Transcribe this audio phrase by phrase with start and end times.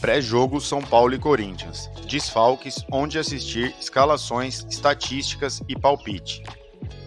[0.00, 1.90] Pré-jogo São Paulo e Corinthians.
[2.08, 6.42] Desfalques, onde assistir, escalações, estatísticas e palpite.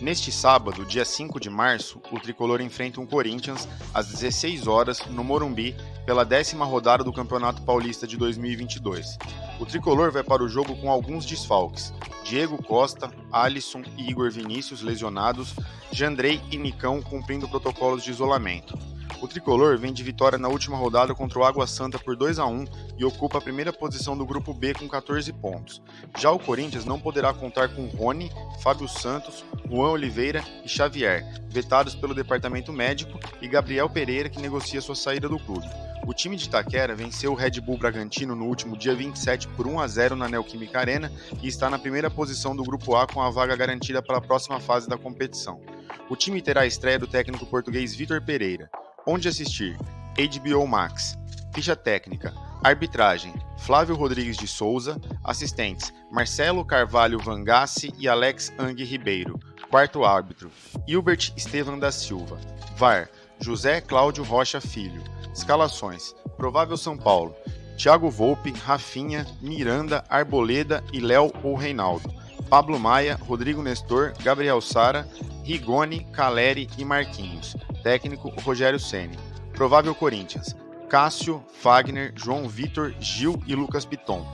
[0.00, 5.22] Neste sábado, dia 5 de março, o tricolor enfrenta um Corinthians às 16 horas no
[5.22, 9.18] Morumbi pela décima rodada do Campeonato Paulista de 2022.
[9.60, 11.92] O tricolor vai para o jogo com alguns desfalques:
[12.24, 15.54] Diego Costa, Alisson e Igor Vinícius lesionados,
[15.92, 18.78] Jandrei e Nicão cumprindo protocolos de isolamento.
[19.20, 22.46] O tricolor vem de vitória na última rodada contra o Água Santa por 2 a
[22.46, 22.64] 1
[22.96, 25.82] e ocupa a primeira posição do grupo B com 14 pontos.
[26.18, 28.30] Já o Corinthians não poderá contar com Rony,
[28.62, 34.80] Fábio Santos, Juan Oliveira e Xavier, vetados pelo departamento médico, e Gabriel Pereira, que negocia
[34.80, 35.66] sua saída do clube.
[36.06, 39.80] O time de Itaquera venceu o Red Bull Bragantino no último dia 27 por 1
[39.80, 43.30] a 0 na Neoquímica Arena e está na primeira posição do grupo A com a
[43.30, 45.60] vaga garantida para a próxima fase da competição.
[46.08, 48.70] O time terá a estreia do técnico português Vitor Pereira.
[49.10, 49.74] Onde assistir?
[50.18, 51.16] HBO Max.
[51.54, 52.34] Ficha técnica.
[52.62, 55.00] Arbitragem: Flávio Rodrigues de Souza.
[55.24, 59.40] Assistentes: Marcelo Carvalho Vangassi e Alex Ang Ribeiro.
[59.70, 60.50] Quarto árbitro:
[60.86, 62.38] Hilbert Estevam da Silva.
[62.76, 63.08] VAR:
[63.40, 65.02] José Cláudio Rocha Filho.
[65.32, 67.34] Escalações: Provável São Paulo:
[67.78, 72.12] Thiago Volpe, Rafinha, Miranda, Arboleda e Léo ou Reinaldo.
[72.50, 75.08] Pablo Maia, Rodrigo Nestor, Gabriel Sara,
[75.44, 77.56] Rigoni, Caleri e Marquinhos.
[77.82, 79.16] Técnico Rogério Ceni.
[79.52, 80.54] Provável Corinthians:
[80.88, 84.26] Cássio, Fagner, João Vitor, Gil e Lucas Piton.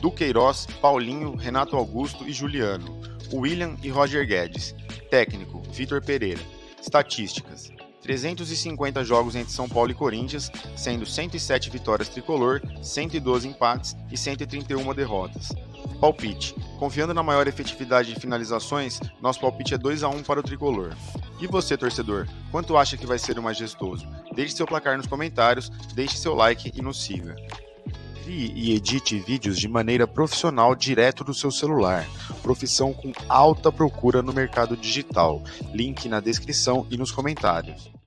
[0.00, 3.00] Duqueiroz, Paulinho, Renato Augusto e Juliano.
[3.32, 4.74] William e Roger Guedes.
[5.10, 6.40] Técnico Vitor Pereira.
[6.80, 7.70] Estatísticas:
[8.02, 14.94] 350 jogos entre São Paulo e Corinthians, sendo 107 vitórias tricolor, 112 empates e 131
[14.94, 15.50] derrotas.
[15.98, 20.42] Palpite: Confiando na maior efetividade de finalizações, nosso palpite é 2 a 1 para o
[20.42, 20.94] tricolor.
[21.40, 24.06] E você, torcedor, quanto acha que vai ser o majestoso?
[24.34, 27.34] Deixe seu placar nos comentários, deixe seu like e nos siga.
[28.22, 32.06] Crie e edite vídeos de maneira profissional direto do seu celular.
[32.42, 35.42] Profissão com alta procura no mercado digital.
[35.74, 37.90] Link na descrição e nos comentários.